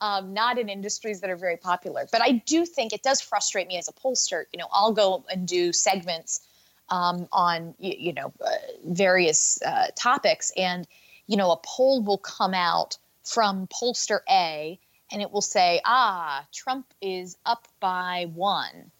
[0.00, 2.06] um, not in industries that are very popular.
[2.12, 4.44] But I do think it does frustrate me as a pollster.
[4.52, 6.46] You know, I'll go and do segments
[6.88, 8.50] um, on, you, you know, uh,
[8.84, 10.52] various uh, topics.
[10.56, 10.86] And,
[11.26, 14.78] you know, a poll will come out from pollster A
[15.10, 18.90] and it will say, ah, Trump is up by one.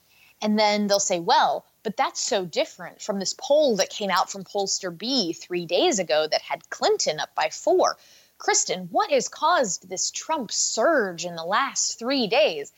[0.42, 4.30] And then they'll say, well, but that's so different from this poll that came out
[4.30, 7.96] from pollster B three days ago that had Clinton up by four.
[8.38, 12.72] Kristen, what has caused this Trump surge in the last three days?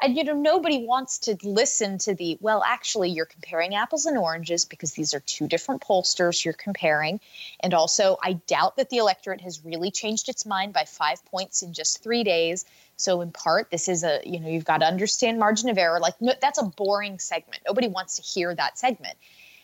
[0.00, 4.16] And you know, nobody wants to listen to the, well, actually, you're comparing apples and
[4.16, 7.18] oranges because these are two different pollsters you're comparing.
[7.60, 11.62] And also, I doubt that the electorate has really changed its mind by five points
[11.62, 12.64] in just three days.
[12.96, 15.98] So, in part, this is a, you know, you've got to understand margin of error.
[15.98, 17.62] Like, no, that's a boring segment.
[17.66, 19.18] Nobody wants to hear that segment.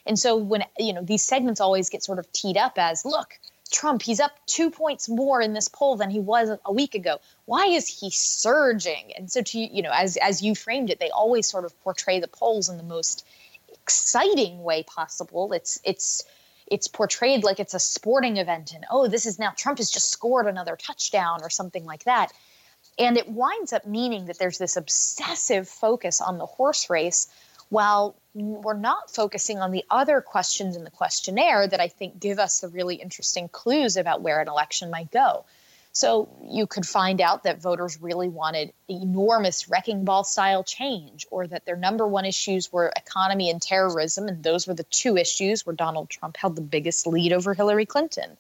[0.05, 3.39] And so, when, you know, these segments always get sort of teed up as, look,
[3.71, 7.19] Trump, he's up two points more in this poll than he was a week ago.
[7.47, 9.13] Why is he surging?
[9.17, 12.21] And so, to you know, as as you framed it, they always sort of portray
[12.21, 13.27] the polls in the most
[13.73, 15.53] exciting way possible.
[15.53, 16.25] It's it's
[16.67, 20.09] it's portrayed like it's a sporting event, and oh, this is now Trump has just
[20.09, 22.33] scored another touchdown or something like that.
[22.99, 27.29] And it winds up meaning that there's this obsessive focus on the horse race
[27.69, 32.39] while we're not focusing on the other questions in the questionnaire that I think give
[32.39, 35.45] us the really interesting clues about where an election might go.
[35.93, 41.47] So you could find out that voters really wanted enormous wrecking ball style change, or
[41.47, 45.65] that their number one issues were economy and terrorism, and those were the two issues
[45.65, 48.37] where Donald Trump held the biggest lead over Hillary Clinton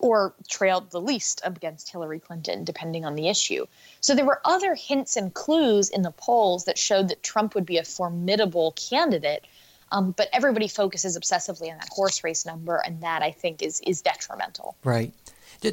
[0.00, 3.66] or trailed the least against Hillary Clinton, depending on the issue.
[4.00, 7.66] So there were other hints and clues in the polls that showed that Trump would
[7.66, 9.46] be a formidable candidate.
[9.92, 13.80] Um, but everybody focuses obsessively on that horse race number, and that I think is
[13.80, 14.76] is detrimental.
[14.84, 15.12] Right.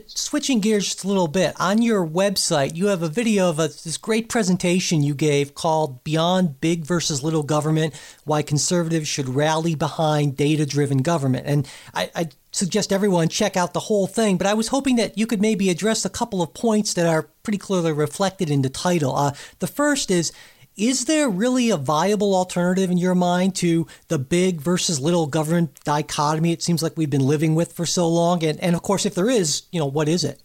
[0.08, 3.70] Switching gears just a little bit, on your website, you have a video of a,
[3.70, 7.94] this great presentation you gave called Beyond Big versus Little Government
[8.26, 11.48] Why Conservatives Should Rally Behind Data Driven Government.
[11.48, 15.18] And I, I suggest everyone check out the whole thing, but I was hoping that
[15.18, 18.70] you could maybe address a couple of points that are pretty clearly reflected in the
[18.70, 19.16] title.
[19.16, 20.32] Uh, the first is
[20.78, 25.80] is there really a viable alternative in your mind to the big versus little government
[25.84, 28.44] dichotomy it seems like we've been living with for so long?
[28.44, 30.40] And, and of course, if there is, you know, what is it?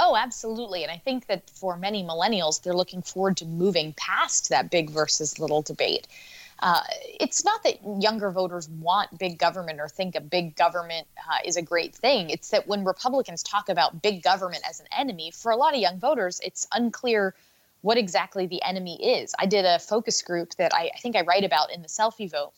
[0.00, 0.82] Oh, absolutely.
[0.82, 4.90] And I think that for many millennials, they're looking forward to moving past that big
[4.90, 6.06] versus little debate.
[6.60, 6.82] Uh,
[7.20, 11.56] it's not that younger voters want big government or think a big government uh, is
[11.56, 12.30] a great thing.
[12.30, 15.80] It's that when Republicans talk about big government as an enemy, for a lot of
[15.80, 17.34] young voters, it's unclear
[17.82, 19.34] what exactly the enemy is.
[19.38, 22.30] I did a focus group that I, I think I write about in the selfie
[22.30, 22.52] vote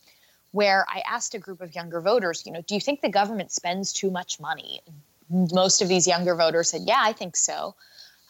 [0.52, 3.52] where I asked a group of younger voters, you know, do you think the government
[3.52, 4.80] spends too much money?
[5.28, 7.74] Most of these younger voters said, yeah, I think so.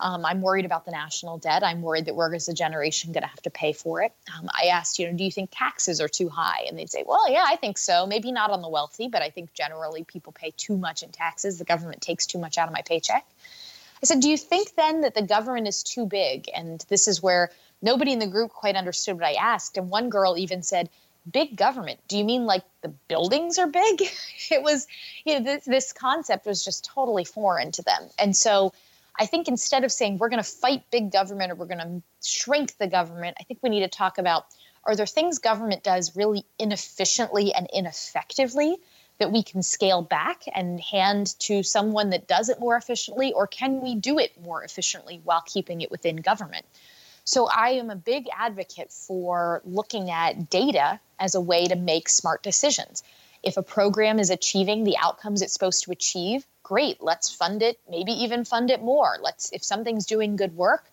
[0.01, 1.63] Um, I'm worried about the national debt.
[1.63, 4.13] I'm worried that we're as a generation going to have to pay for it.
[4.37, 6.65] Um, I asked, you know, do you think taxes are too high?
[6.67, 8.07] And they'd say, well, yeah, I think so.
[8.07, 11.59] Maybe not on the wealthy, but I think generally people pay too much in taxes.
[11.59, 13.27] The government takes too much out of my paycheck.
[14.03, 16.49] I said, Do you think then that the government is too big?
[16.55, 17.51] And this is where
[17.83, 19.77] nobody in the group quite understood what I asked.
[19.77, 20.89] And one girl even said,
[21.31, 22.01] Big government.
[22.09, 24.03] Do you mean like the buildings are big?
[24.51, 24.87] it was,
[25.25, 28.09] you know, this, this concept was just totally foreign to them.
[28.19, 28.73] And so
[29.19, 32.03] I think instead of saying we're going to fight big government or we're going to
[32.27, 34.47] shrink the government, I think we need to talk about
[34.85, 38.79] are there things government does really inefficiently and ineffectively
[39.19, 43.47] that we can scale back and hand to someone that does it more efficiently, or
[43.47, 46.65] can we do it more efficiently while keeping it within government?
[47.25, 52.09] So I am a big advocate for looking at data as a way to make
[52.09, 53.03] smart decisions.
[53.43, 57.79] If a program is achieving the outcomes it's supposed to achieve, great, let's fund it,
[57.89, 59.17] maybe even fund it more.
[59.21, 60.85] Let's if something's doing good work,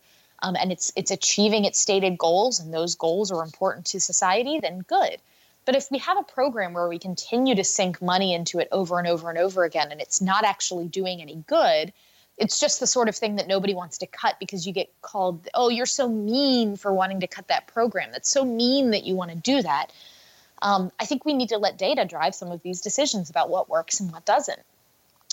[0.41, 4.60] um, and it's it's achieving its stated goals and those goals are important to society
[4.60, 5.19] then good
[5.67, 9.00] but if we have a program where we continue to sink money into it over
[9.00, 11.91] and over and over again, and it's not actually doing any good,
[12.37, 15.45] it's just the sort of thing that nobody wants to cut because you get called,
[15.54, 18.13] oh, you're so mean for wanting to cut that program.
[18.13, 19.91] That's so mean that you want to do that.
[20.62, 23.69] Um, I think we need to let data drive some of these decisions about what
[23.69, 24.60] works and what doesn't.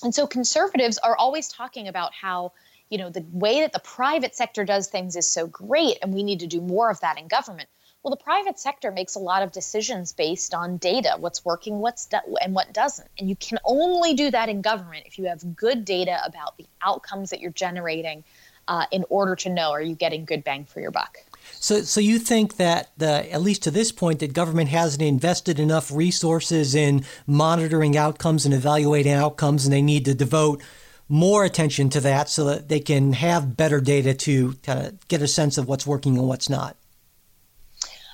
[0.03, 2.53] And so conservatives are always talking about how,
[2.91, 6.23] you know, the way that the private sector does things is so great and we
[6.23, 7.69] need to do more of that in government.
[8.03, 12.05] Well, the private sector makes a lot of decisions based on data, what's working, what's
[12.05, 13.09] do- and what doesn't.
[13.19, 16.67] And you can only do that in government if you have good data about the
[16.83, 18.23] outcomes that you're generating
[18.69, 21.17] uh, in order to know are you getting good bang for your buck.
[21.53, 25.59] So, so you think that the, at least to this point, that government hasn't invested
[25.59, 30.63] enough resources in monitoring outcomes and evaluating outcomes, and they need to devote
[31.09, 35.23] more attention to that so that they can have better data to kind of get
[35.23, 36.77] a sense of what's working and what's not.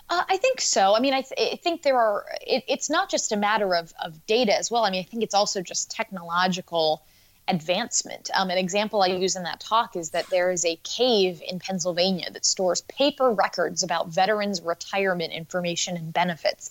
[0.09, 0.97] Uh, I think so.
[0.97, 2.26] I mean, I, th- I think there are.
[2.45, 4.85] It, it's not just a matter of of data as well.
[4.85, 7.03] I mean, I think it's also just technological
[7.51, 8.30] advancement.
[8.34, 11.59] Um, an example I use in that talk is that there is a cave in
[11.59, 16.70] Pennsylvania that stores paper records about veterans' retirement information and benefits.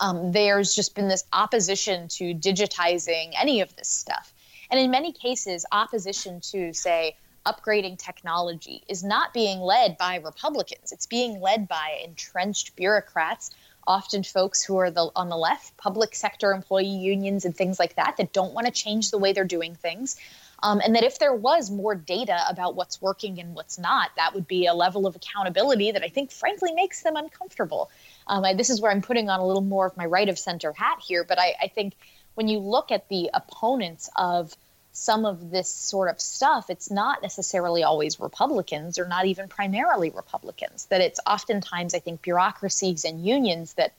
[0.00, 4.34] Um, there's just been this opposition to digitizing any of this stuff.
[4.70, 7.16] And in many cases, opposition to, say,
[7.46, 10.90] upgrading technology is not being led by Republicans.
[10.90, 13.52] It's being led by entrenched bureaucrats,
[13.86, 17.96] often folks who are the, on the left, public sector employee unions, and things like
[17.96, 20.16] that, that don't want to change the way they're doing things.
[20.62, 24.34] Um, and that if there was more data about what's working and what's not, that
[24.34, 27.90] would be a level of accountability that I think, frankly, makes them uncomfortable.
[28.26, 30.38] Um, I, this is where I'm putting on a little more of my right of
[30.38, 31.94] center hat here, but I, I think
[32.34, 34.56] when you look at the opponents of
[34.96, 40.08] some of this sort of stuff, it's not necessarily always Republicans or not even primarily
[40.08, 40.86] Republicans.
[40.86, 43.92] That it's oftentimes, I think, bureaucracies and unions that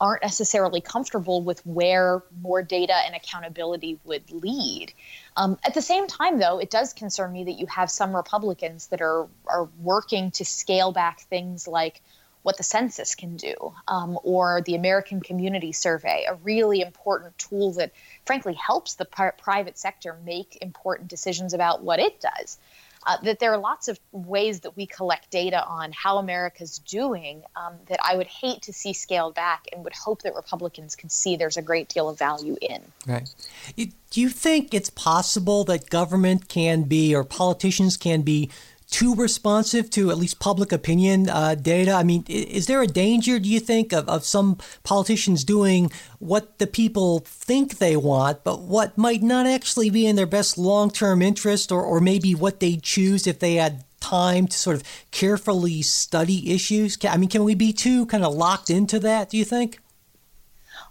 [0.00, 4.92] aren't necessarily comfortable with where more data and accountability would lead.
[5.36, 8.88] Um, at the same time, though, it does concern me that you have some Republicans
[8.88, 12.02] that are are working to scale back things like
[12.42, 13.54] what the census can do
[13.88, 17.92] um, or the American Community Survey, a really important tool that
[18.24, 22.58] frankly helps the pri- private sector make important decisions about what it does.
[23.06, 27.42] Uh, that there are lots of ways that we collect data on how America's doing
[27.54, 31.08] um, that I would hate to see scaled back and would hope that Republicans can
[31.08, 32.82] see there's a great deal of value in.
[33.06, 33.30] Right.
[34.10, 38.50] Do you think it's possible that government can be or politicians can be
[38.90, 41.92] too responsive to at least public opinion uh, data?
[41.92, 46.58] I mean, is there a danger, do you think, of, of some politicians doing what
[46.58, 50.90] the people think they want, but what might not actually be in their best long
[50.90, 54.82] term interest, or, or maybe what they choose if they had time to sort of
[55.10, 56.96] carefully study issues?
[57.04, 59.80] I mean, can we be too kind of locked into that, do you think?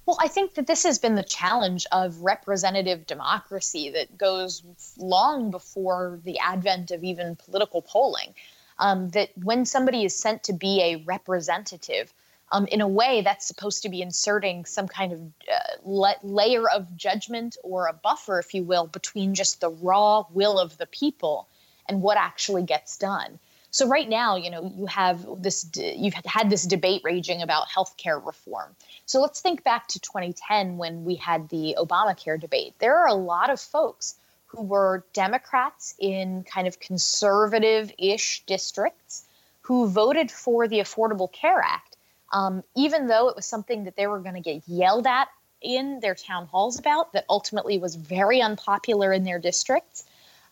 [0.08, 4.64] Well, I think that this has been the challenge of representative democracy that goes
[4.98, 8.34] long before the advent of even political polling.
[8.80, 12.14] Um, that when somebody is sent to be a representative,
[12.54, 16.70] um, in a way that's supposed to be inserting some kind of uh, la- layer
[16.70, 20.86] of judgment or a buffer, if you will, between just the raw will of the
[20.86, 21.50] people
[21.90, 23.40] and what actually gets done.
[23.78, 28.20] So right now, you know, you have this, you've had this debate raging about healthcare
[28.26, 28.76] reform.
[29.06, 32.74] So let's think back to 2010 when we had the Obamacare debate.
[32.80, 34.16] There are a lot of folks
[34.48, 39.28] who were Democrats in kind of conservative ish districts
[39.62, 41.98] who voted for the Affordable Care Act,
[42.34, 45.28] um, even though it was something that they were going to get yelled at
[45.62, 50.04] in their town halls about, that ultimately was very unpopular in their districts.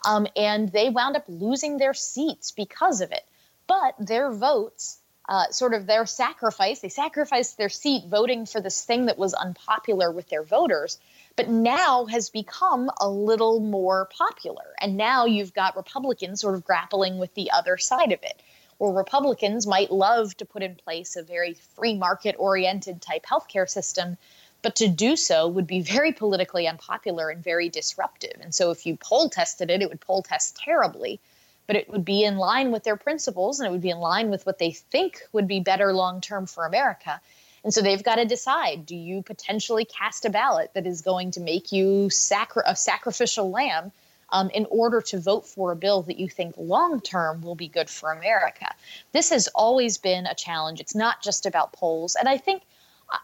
[0.04, 3.24] Um, and they wound up losing their seats because of it.
[3.68, 6.80] But their votes uh, sort of their sacrifice.
[6.80, 11.00] They sacrificed their seat voting for this thing that was unpopular with their voters,
[11.36, 14.76] but now has become a little more popular.
[14.80, 18.42] And now you've got Republicans sort of grappling with the other side of it.
[18.78, 23.70] Where Republicans might love to put in place a very free market oriented type healthcare
[23.70, 24.18] system,
[24.66, 28.34] but to do so would be very politically unpopular and very disruptive.
[28.42, 31.20] And so if you poll tested it, it would poll test terribly
[31.68, 34.30] but it would be in line with their principles and it would be in line
[34.30, 37.20] with what they think would be better long term for America.
[37.64, 41.32] And so they've got to decide do you potentially cast a ballot that is going
[41.32, 43.92] to make you sacri- a sacrificial lamb
[44.32, 47.68] um, in order to vote for a bill that you think long term will be
[47.68, 48.68] good for America?
[49.12, 50.80] This has always been a challenge.
[50.80, 52.16] It's not just about polls.
[52.16, 52.64] And I think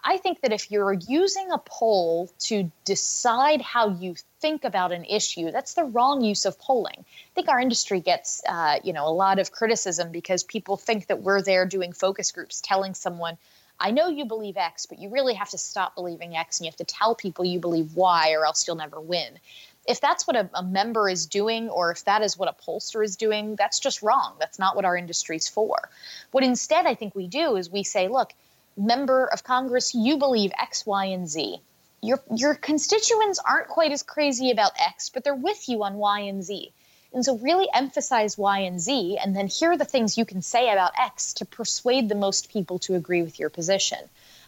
[0.04, 5.06] I think that if you're using a poll to decide how you think about an
[5.06, 7.00] issue, that's the wrong use of polling.
[7.00, 11.08] I think our industry gets, uh, you know, a lot of criticism because people think
[11.08, 13.38] that we're there doing focus groups, telling someone,
[13.80, 16.70] "I know you believe X, but you really have to stop believing X, and you
[16.70, 19.40] have to tell people you believe Y, or else you'll never win."
[19.88, 23.04] If that's what a, a member is doing, or if that is what a pollster
[23.04, 24.36] is doing, that's just wrong.
[24.40, 25.90] That's not what our industry is for.
[26.30, 28.34] What instead I think we do is we say, "Look."
[28.78, 31.60] Member of Congress, you believe X, Y, and Z.
[32.02, 36.22] your your constituents aren't quite as crazy about X, but they're with you on Y
[36.22, 36.74] and Z.
[37.14, 40.42] And so really emphasize Y and Z, and then here are the things you can
[40.42, 44.00] say about X to persuade the most people to agree with your position.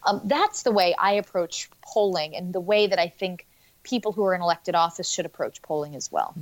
[0.02, 3.46] Um, that's the way I approach polling, and the way that I think
[3.82, 6.34] people who are in elected office should approach polling as well.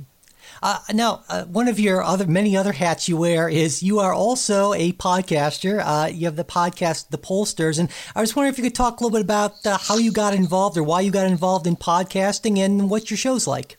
[0.61, 4.13] Uh, now, uh, one of your other many other hats you wear is you are
[4.13, 5.81] also a podcaster.
[5.83, 8.99] Uh, you have the podcast, The Pollsters, and I was wondering if you could talk
[8.99, 11.75] a little bit about uh, how you got involved or why you got involved in
[11.75, 13.77] podcasting and what your show's like.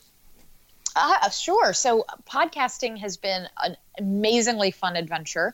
[0.95, 1.73] Uh, sure.
[1.73, 5.53] So, podcasting has been an amazingly fun adventure.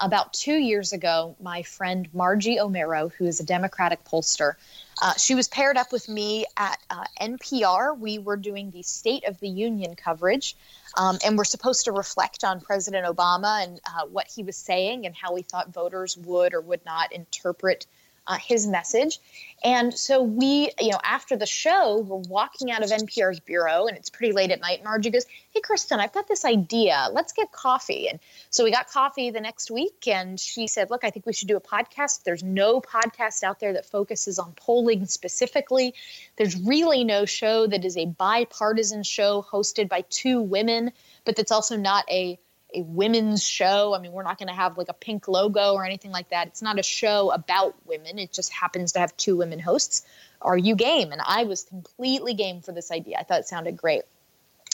[0.00, 4.54] About two years ago, my friend Margie Omero, who is a Democratic pollster,
[5.02, 7.98] uh, she was paired up with me at uh, NPR.
[7.98, 10.56] We were doing the State of the Union coverage,
[10.96, 15.04] um, and we're supposed to reflect on President Obama and uh, what he was saying
[15.04, 17.86] and how we thought voters would or would not interpret
[18.30, 19.18] uh, his message.
[19.64, 23.96] And so we, you know, after the show, we're walking out of NPR's bureau and
[23.96, 24.84] it's pretty late at night.
[24.84, 27.08] Margie goes, Hey, Kristen, I've got this idea.
[27.12, 28.08] Let's get coffee.
[28.08, 30.06] And so we got coffee the next week.
[30.06, 32.22] And she said, Look, I think we should do a podcast.
[32.22, 35.94] There's no podcast out there that focuses on polling specifically.
[36.36, 40.92] There's really no show that is a bipartisan show hosted by two women,
[41.24, 42.38] but that's also not a
[42.74, 43.94] a women's show.
[43.94, 46.48] I mean, we're not going to have like a pink logo or anything like that.
[46.48, 48.18] It's not a show about women.
[48.18, 50.04] It just happens to have two women hosts.
[50.42, 51.12] Are you game?
[51.12, 53.18] And I was completely game for this idea.
[53.18, 54.02] I thought it sounded great.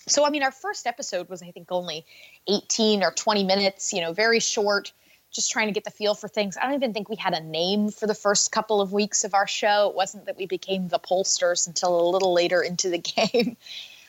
[0.09, 2.07] So, I mean, our first episode was, I think, only
[2.47, 4.93] 18 or 20 minutes, you know, very short,
[5.33, 6.57] just trying to get the feel for things.
[6.57, 9.35] I don't even think we had a name for the first couple of weeks of
[9.35, 9.89] our show.
[9.91, 12.99] It wasn't that we became the pollsters until a little later into the
[13.33, 13.57] game.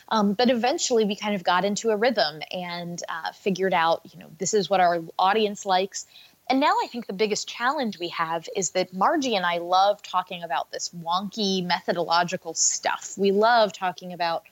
[0.09, 4.19] Um, but eventually we kind of got into a rhythm and uh, figured out, you
[4.19, 6.05] know, this is what our audience likes.
[6.49, 10.01] And now I think the biggest challenge we have is that Margie and I love
[10.01, 13.15] talking about this wonky methodological stuff.
[13.17, 14.43] We love talking about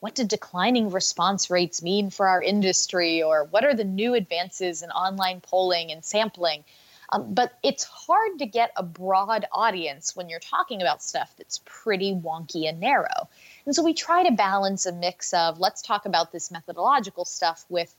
[0.00, 4.82] what do declining response rates mean for our industry or what are the new advances
[4.82, 6.64] in online polling and sampling.
[7.10, 11.60] Um, but it's hard to get a broad audience when you're talking about stuff that's
[11.64, 13.28] pretty wonky and narrow.
[13.64, 17.64] And so we try to balance a mix of let's talk about this methodological stuff
[17.68, 17.94] with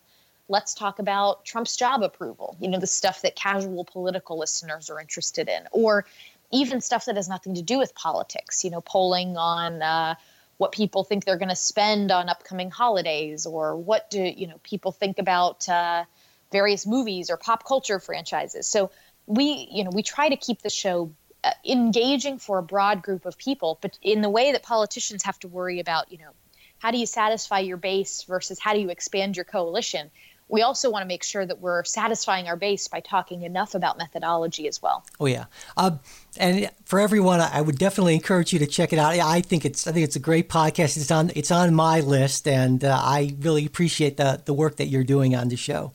[0.47, 4.99] let's talk about Trump's job approval, you know, the stuff that casual political listeners are
[4.99, 6.05] interested in, or
[6.51, 10.15] even stuff that has nothing to do with politics, you know, polling on uh,
[10.57, 14.59] what people think they're going to spend on upcoming holidays, or what do, you know,
[14.63, 16.03] people think about uh,
[16.51, 18.67] various movies or pop culture franchises.
[18.67, 18.91] So
[19.25, 21.11] we, you know, we try to keep the show
[21.43, 25.39] uh, engaging for a broad group of people, but in the way that politicians have
[25.39, 26.31] to worry about, you know,
[26.79, 30.09] how do you satisfy your base versus how do you expand your coalition?
[30.47, 33.99] We also want to make sure that we're satisfying our base by talking enough about
[33.99, 35.05] methodology as well.
[35.19, 35.45] Oh yeah,
[35.77, 35.97] uh,
[36.37, 39.13] and for everyone, I would definitely encourage you to check it out.
[39.13, 40.97] I think it's I think it's a great podcast.
[40.97, 44.87] It's on it's on my list, and uh, I really appreciate the the work that
[44.87, 45.93] you're doing on the show.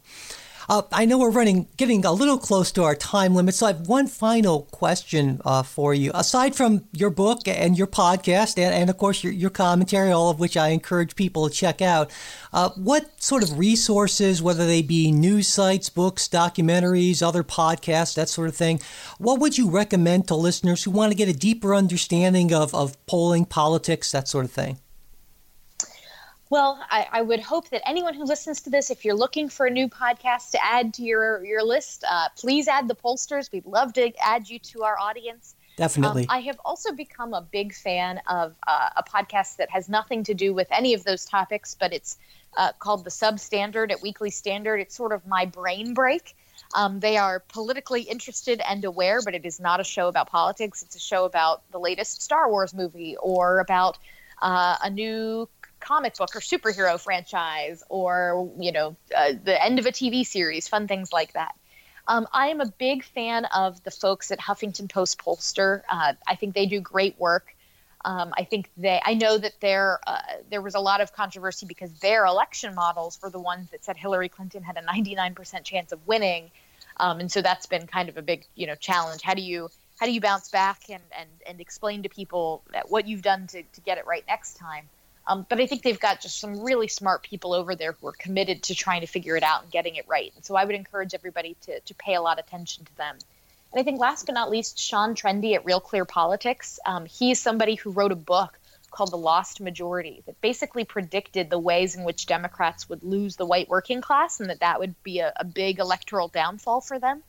[0.69, 3.73] Uh, I know we're running, getting a little close to our time limit, so I
[3.73, 6.11] have one final question uh, for you.
[6.15, 10.31] Aside from your book and your podcast, and, and of course your, your commentary, all
[10.31, 12.11] of which I encourage people to check out,
[12.53, 18.29] uh, what sort of resources, whether they be news sites, books, documentaries, other podcasts, that
[18.29, 18.81] sort of thing,
[19.19, 23.05] what would you recommend to listeners who want to get a deeper understanding of, of
[23.07, 24.79] polling, politics, that sort of thing?
[26.55, 29.67] Well, I, I, would hope that anyone who listens to this, if you're looking for
[29.67, 33.51] a new podcast to add to your your list, uh, please add the pollsters.
[33.51, 35.57] We'd love to add you to our audience.
[35.75, 36.23] Definitely.
[36.23, 40.23] Um, I have also become a big fan of uh, a podcast that has nothing
[40.23, 42.19] to do with any of those topics, but it's
[42.57, 44.77] uh, called the Substandard at Weekly Standard.
[44.77, 46.37] It's sort of my brain break.
[46.77, 50.85] Um, they are politically interested and aware, but it is not a show about politics.
[50.85, 53.99] It's a show about the latest Star Wars movie or about
[54.41, 55.49] uh, a new
[55.85, 60.69] comic book or superhero franchise or you know uh, the end of a TV series,
[60.69, 61.55] fun things like that.
[62.07, 65.83] Um, I am a big fan of the folks at Huffington Post Pollster.
[65.89, 67.55] Uh, I think they do great work.
[68.05, 69.01] Um, I think they.
[69.03, 70.19] I know that there uh,
[70.51, 73.97] there was a lot of controversy because their election models were the ones that said
[73.97, 76.51] Hillary Clinton had a 99% chance of winning,
[76.99, 79.23] um, and so that's been kind of a big you know challenge.
[79.23, 83.09] How do you how do you bounce back and and, and explain to people what
[83.09, 84.87] you've done to, to get it right next time?
[85.27, 88.13] Um, but I think they've got just some really smart people over there who are
[88.13, 90.33] committed to trying to figure it out and getting it right.
[90.37, 93.17] And so I would encourage everybody to, to pay a lot of attention to them.
[93.73, 96.79] And I think last but not least, Sean Trende at Real Clear Politics.
[96.85, 98.59] Um, he's somebody who wrote a book
[98.91, 103.47] called The Lost Majority that basically predicted the ways in which Democrats would lose the
[103.47, 107.23] white working class and that that would be a, a big electoral downfall for them.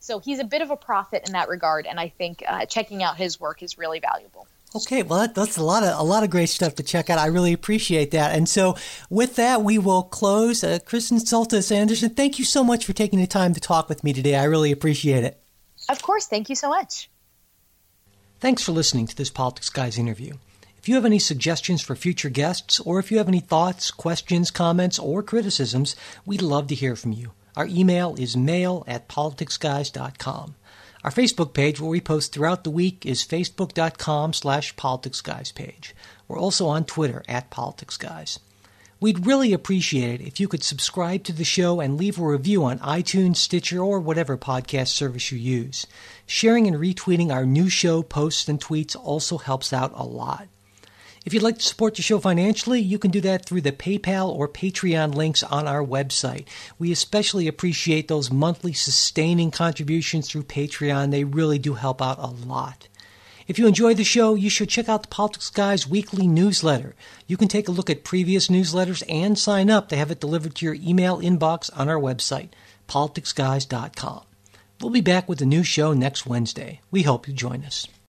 [0.00, 1.86] So he's a bit of a prophet in that regard.
[1.86, 4.48] And I think uh, checking out his work is really valuable.
[4.74, 7.18] Okay, well that, that's a lot of a lot of great stuff to check out.
[7.18, 8.34] I really appreciate that.
[8.34, 8.76] And so,
[9.10, 10.64] with that, we will close.
[10.64, 14.02] Uh, Kristen Soltis Anderson, thank you so much for taking the time to talk with
[14.02, 14.34] me today.
[14.34, 15.42] I really appreciate it.
[15.90, 17.10] Of course, thank you so much.
[18.40, 20.34] Thanks for listening to this Politics Guys interview.
[20.78, 24.50] If you have any suggestions for future guests, or if you have any thoughts, questions,
[24.50, 25.94] comments, or criticisms,
[26.26, 27.32] we'd love to hear from you.
[27.56, 30.54] Our email is mail at politicsguys.com.
[31.04, 35.96] Our Facebook page, where we post throughout the week, is facebook.com slash politicsguys page.
[36.28, 38.38] We're also on Twitter at politicsguys.
[39.00, 42.62] We'd really appreciate it if you could subscribe to the show and leave a review
[42.62, 45.88] on iTunes, Stitcher, or whatever podcast service you use.
[46.24, 50.46] Sharing and retweeting our new show posts and tweets also helps out a lot.
[51.24, 54.28] If you'd like to support the show financially, you can do that through the PayPal
[54.28, 56.46] or Patreon links on our website.
[56.80, 61.12] We especially appreciate those monthly sustaining contributions through Patreon.
[61.12, 62.88] They really do help out a lot.
[63.46, 66.94] If you enjoy the show, you should check out the Politics Guys weekly newsletter.
[67.28, 70.56] You can take a look at previous newsletters and sign up to have it delivered
[70.56, 72.48] to your email inbox on our website,
[72.88, 74.22] politicsguys.com.
[74.80, 76.80] We'll be back with a new show next Wednesday.
[76.90, 77.86] We hope you join us.